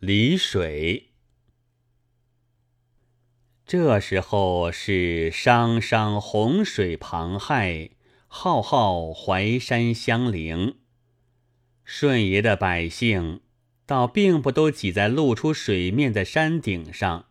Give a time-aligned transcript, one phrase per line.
[0.00, 1.10] 离水。
[3.66, 7.90] 这时候是商商洪水庞害，
[8.26, 10.78] 浩浩淮山相邻。
[11.84, 13.42] 顺爷的百姓
[13.84, 17.26] 倒并不都挤在露出水面的山顶上，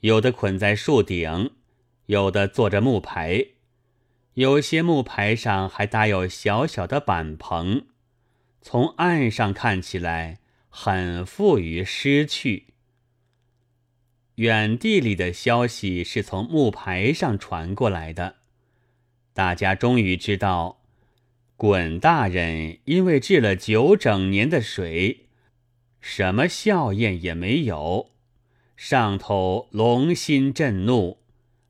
[0.00, 1.52] 有的捆在树顶，
[2.06, 3.50] 有的坐着木牌，
[4.34, 7.86] 有些木牌上还搭有小小的板棚，
[8.60, 12.66] 从岸上看起来很富于失去。
[14.36, 18.36] 远地里的消息是从木牌上传过来的，
[19.32, 20.80] 大家终于知道，
[21.56, 25.26] 滚大人因为治了九整年的水，
[26.00, 28.12] 什么效验也没有，
[28.76, 31.18] 上头龙心震怒，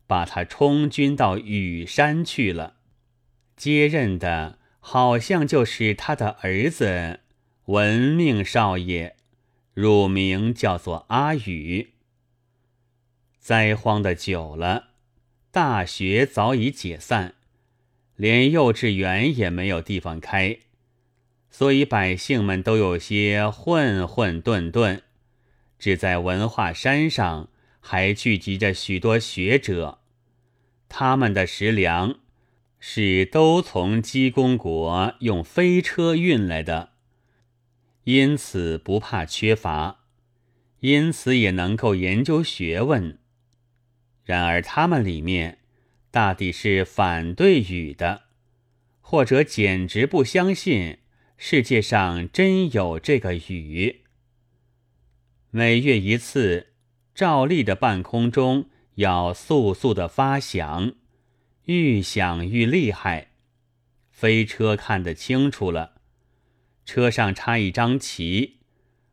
[0.06, 2.74] 把他充军到羽山去了，
[3.56, 7.20] 接任的好像就是他的儿子
[7.68, 9.14] 文命少爷，
[9.74, 11.90] 乳名叫做阿宇。
[13.38, 14.92] 灾荒的久了，
[15.50, 17.34] 大学早已解散，
[18.16, 20.60] 连幼稚园也没有地方开，
[21.50, 25.02] 所以百姓们都有些混混沌沌。
[25.78, 29.98] 只在文化山上还聚集着许多学者，
[30.88, 32.18] 他们的食粮
[32.80, 36.92] 是都从鸡公国用飞车运来的，
[38.10, 40.06] 因此不怕缺乏，
[40.80, 43.18] 因此也能够研究学问。
[44.24, 45.58] 然而，他们里面
[46.10, 48.22] 大抵是反对雨的，
[49.02, 51.00] 或者简直不相信
[51.36, 54.04] 世界上真有这个雨。
[55.50, 56.68] 每月一次，
[57.14, 60.94] 照例的半空中要簌簌的发响，
[61.66, 63.32] 愈响愈厉害。
[64.10, 65.97] 飞车看得清楚了，
[66.88, 68.60] 车上插一张旗，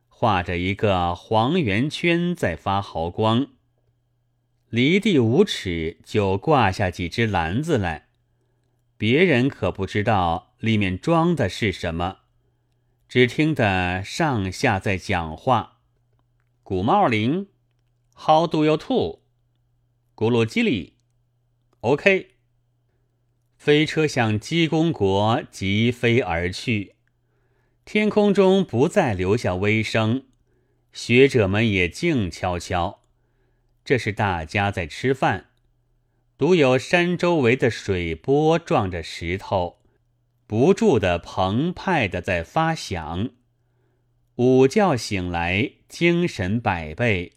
[0.08, 3.48] 画着一个黄圆圈在发毫光。
[4.70, 8.08] 离地五尺就挂下几只篮子来，
[8.96, 12.20] 别人可不知道里面装的是什么，
[13.10, 15.82] 只听得上下在讲话。
[16.64, 17.50] 古茂林
[18.16, 19.22] ，How do you to？
[20.16, 20.94] 咕噜叽里
[21.82, 22.38] ，OK。
[23.58, 26.95] 飞车向鸡公国疾飞而去，
[27.86, 30.24] 天空中不再留下微声，
[30.92, 33.04] 学者们也静悄悄。
[33.86, 35.46] 这是大家在吃饭，
[36.36, 39.78] 独有山周围的水波撞着石头，
[40.48, 43.30] 不住的澎湃的在发响。
[44.38, 47.34] 午觉醒来，精神百倍，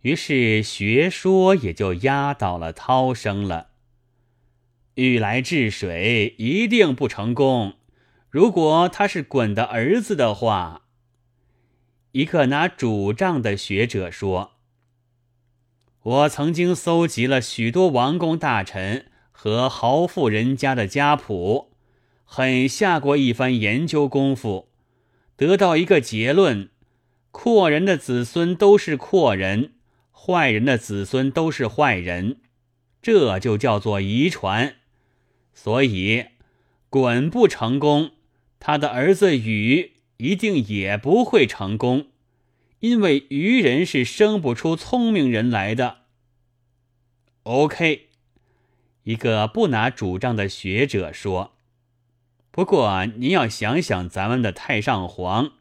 [0.00, 3.68] 于是学说也就压倒了涛声了。
[4.96, 7.74] 欲来治水，一定不成功。
[8.30, 10.82] 如果他是鲧的儿子的话，
[12.12, 14.52] 一个拿主杖的学者说。
[16.02, 21.72] 我曾经搜集了许多王公大臣和豪富人家的家谱，
[22.24, 24.68] 很下过一番研究功夫，
[25.36, 26.70] 得到一个结论：
[27.32, 29.72] 阔人的子孙都是阔人，
[30.12, 32.38] 坏人的子孙都是坏人，
[33.02, 34.76] 这就叫做遗传。
[35.52, 36.26] 所以，
[36.90, 38.12] 鲧不成功，
[38.60, 42.06] 他的儿子禹一定也不会成功。
[42.78, 45.98] 因为愚人是生不出聪明人来的。
[47.42, 48.08] OK，
[49.02, 51.56] 一个不拿主张的学者说
[52.50, 55.52] ：“不过您要想想咱们的太上皇。”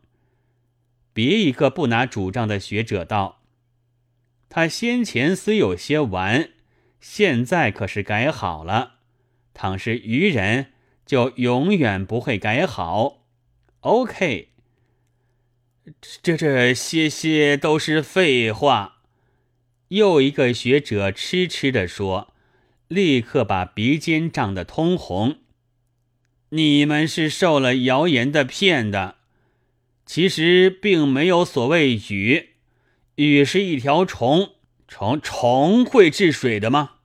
[1.11, 3.41] 别一个不拿主张的学者道
[4.47, 6.51] ：“他先前虽有些顽，
[7.01, 8.99] 现在可是改好了。
[9.53, 10.71] 倘是愚人，
[11.09, 13.23] 就永远不会改好。
[13.79, 14.49] ”OK。
[16.21, 19.01] 这这些些都是废话。
[19.87, 22.31] 又一个学者痴痴地说，
[22.87, 25.37] 立刻把鼻尖涨得通红。
[26.49, 29.15] 你们是受了谣言的骗的，
[30.05, 32.49] 其实并没有所谓雨，
[33.15, 34.51] 雨是一条虫，
[34.87, 36.97] 虫虫会治水的吗？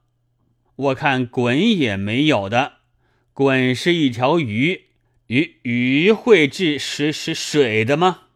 [0.77, 2.81] 我看鲧也没有的，
[3.35, 4.83] 滚是一条鱼，
[5.27, 8.29] 鱼鱼会治是是水的吗？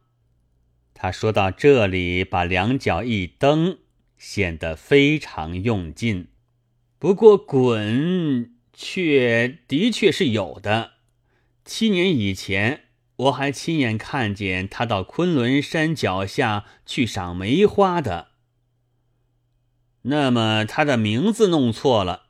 [0.92, 3.78] 他说到这里，把两脚一蹬，
[4.16, 6.26] 显得非常用劲。
[6.98, 10.94] 不过，滚却的确是有的。
[11.64, 18.30] 七年以前，我还亲眼看见他到昆仑山脚下去赏梅花的。
[20.02, 22.24] 那么，他的名字弄错了，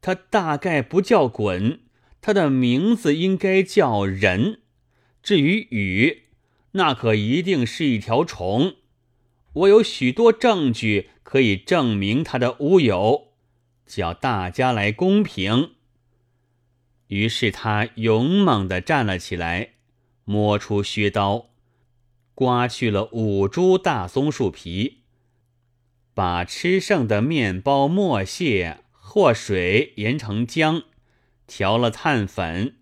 [0.00, 1.80] 他大概不叫滚，
[2.26, 4.62] 他的名字应该叫人。
[5.22, 6.24] 至于雨。
[6.72, 8.74] 那可一定是一条虫。
[9.52, 13.28] 我有许多证据可以证明他的乌有，
[13.86, 15.74] 叫大家来公平。
[17.06, 19.74] 于是他勇猛地站了起来，
[20.24, 21.50] 摸出削刀，
[22.34, 25.02] 刮去了五株大松树皮，
[26.12, 30.82] 把吃剩的面包磨屑或水研成浆，
[31.46, 32.76] 调了炭粉，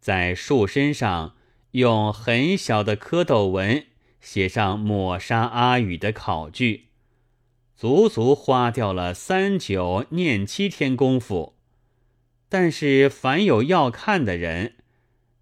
[0.00, 1.36] 在树身上
[1.72, 3.86] 用很小的蝌蚪纹。
[4.20, 6.88] 写上抹杀阿宇的考据，
[7.76, 11.56] 足足花掉了三九念七天功夫。
[12.48, 14.74] 但是凡有要看的人，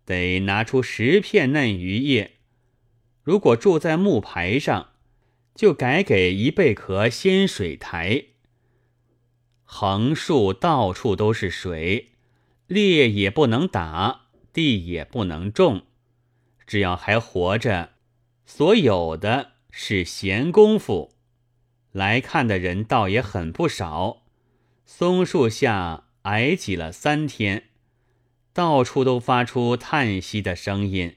[0.04, 2.32] 得拿出十片嫩鱼叶。
[3.22, 4.90] 如果住在木牌上，
[5.54, 8.24] 就改给一贝壳鲜水台。
[9.64, 12.15] 横竖到处都是水，
[12.66, 15.82] 猎也不能打，地也不能种，
[16.66, 17.90] 只要还活着。
[18.44, 21.12] 所有的是闲工夫，
[21.92, 24.22] 来看的人倒也很不少。
[24.84, 27.64] 松树下挨挤了三天，
[28.52, 31.16] 到处都发出叹息的声音，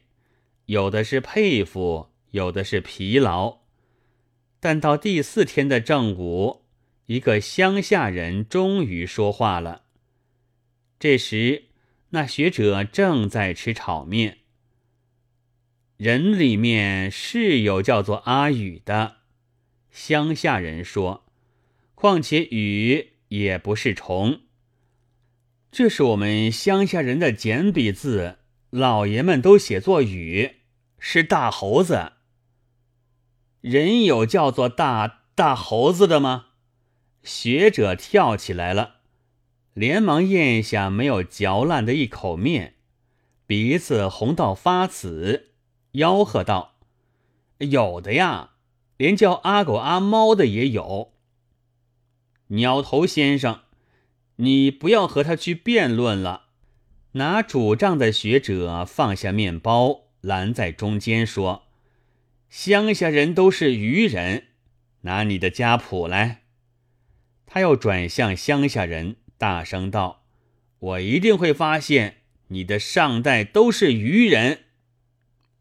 [0.65, 3.59] 有的是佩服，有的是疲劳。
[4.59, 6.63] 但到第四天的正午，
[7.07, 9.83] 一个乡下人终于说话了。
[10.99, 11.69] 这时，
[12.09, 14.39] 那学者正在吃炒面。
[15.95, 19.17] 人里面是有叫做阿宇的，
[19.89, 21.25] 乡下人说，
[21.95, 24.41] 况且雨也不是虫。
[25.71, 30.57] 这是我们乡下人的简笔字，老爷们都写作雨，
[30.99, 32.13] 是大猴子。
[33.61, 36.47] 人有叫做大大猴子的吗？
[37.23, 38.98] 学者跳起来了，
[39.79, 42.73] 连忙咽下没有嚼烂的一口面，
[43.47, 45.51] 鼻子红到发紫。
[45.93, 46.75] 吆喝道
[47.59, 48.55] ：“有的呀，
[48.97, 51.13] 连叫阿狗阿猫的也有。
[52.47, 53.61] 鸟头先生，
[54.35, 56.47] 你不要和他去辩论了。”
[57.15, 61.63] 拿主杖的学者放下面包，拦在中间说
[62.51, 64.47] ：“乡下人都是愚人，
[65.03, 66.41] 拿你的家谱来。”
[67.47, 70.25] 他又转向乡下人，大声道
[70.79, 72.17] ：“我一定会发现
[72.49, 74.65] 你的上代都是愚人。”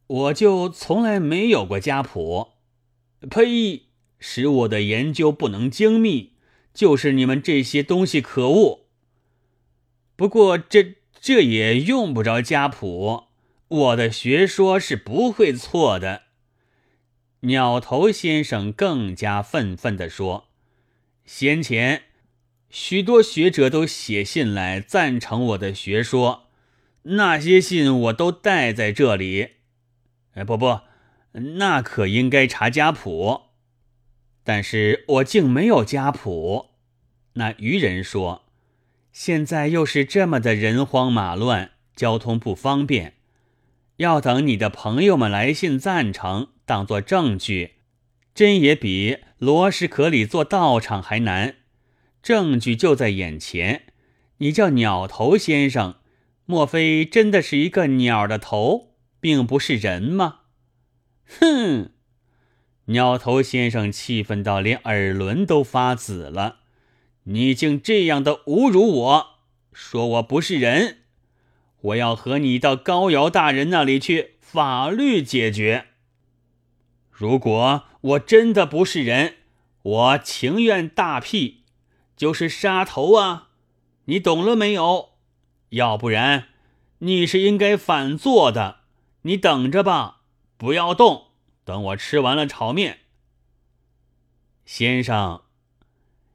[0.09, 2.55] 我就从来没有过家谱，
[3.31, 3.85] 呸！
[4.19, 6.33] 使我的研究不能精密，
[6.75, 8.87] 就是你们这些东西可恶。
[10.17, 13.27] 不过这这也用不着家谱，
[13.69, 16.23] 我的学说是不会错的。
[17.43, 20.49] 鸟头先生更加愤愤地说
[21.25, 22.05] ：“先前
[22.71, 26.49] 许多学者都写信来赞成我的学说，
[27.03, 29.51] 那些信我都带在这里。”
[30.35, 30.81] 哎，不不，
[31.57, 33.43] 那可应该查家谱，
[34.45, 36.67] 但是我竟没有家谱。
[37.35, 38.45] 那愚人说
[39.13, 43.15] ：“现在又是这么的人荒马乱，交通不方便，
[43.97, 47.75] 要等你的朋友们来信赞成，当作证据，
[48.35, 51.57] 真也比罗什可里做道场还难。
[52.29, 53.85] 证据就在眼前，
[54.37, 55.95] 你叫鸟头先生，
[56.45, 60.41] 莫非真的是一个鸟的头？”并不是人吗？
[61.41, 61.93] 哼！
[62.85, 66.59] 鸟头先生气愤到连耳轮都发紫了。
[67.23, 69.27] 你竟这样的侮辱我，
[69.73, 70.99] 说我不是人！
[71.81, 75.87] 我要和你到高尧大人那里去法律解决。
[77.11, 79.37] 如果我真的不是人，
[79.81, 81.63] 我情愿大屁，
[82.19, 83.49] 就是杀头啊！
[84.07, 85.11] 你懂了没有？
[85.71, 86.49] 要不然，
[86.99, 88.81] 你是应该反坐的。
[89.23, 90.23] 你等着吧，
[90.57, 91.29] 不要动，
[91.65, 92.99] 等我吃完了炒面。
[94.67, 95.43] 先生，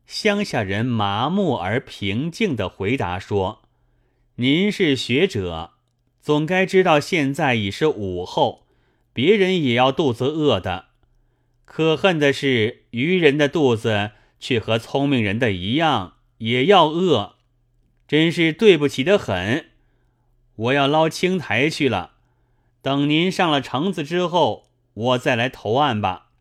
[0.05, 3.63] 乡下人麻木而平静的回答说
[4.35, 5.71] ：“您是学者，
[6.21, 8.65] 总该知道现在已是午后，
[9.11, 10.85] 别人也要肚子饿的。
[11.65, 14.11] 可恨的是，愚人的肚子
[14.43, 17.37] 却和聪明人的一样，也要饿，
[18.05, 19.67] 真是对不起的很。
[20.55, 22.11] 我要捞青苔去了。”
[22.83, 26.31] 等您上了城子之后，我再来投案吧。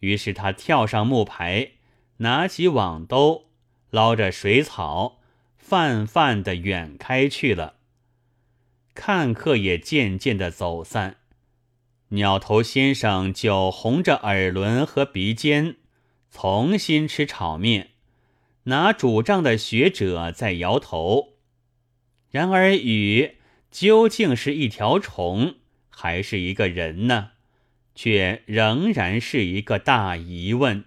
[0.00, 1.74] 于是他跳上木牌，
[2.16, 3.44] 拿起网兜，
[3.90, 5.20] 捞着水草，
[5.56, 7.74] 泛泛的远开去了。
[8.96, 11.18] 看客也渐渐的走散，
[12.08, 15.76] 鸟头先生就红着耳轮和鼻尖，
[16.30, 17.90] 重新吃炒面。
[18.64, 21.34] 拿主杖的学者在摇头。
[22.30, 23.34] 然而雨。
[23.70, 25.56] 究竟是一条虫，
[25.90, 27.32] 还是一个人呢？
[27.94, 30.86] 却仍然是一个大疑问。